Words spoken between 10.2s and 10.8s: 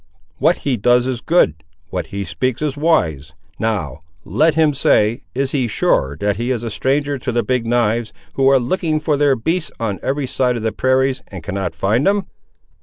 side of the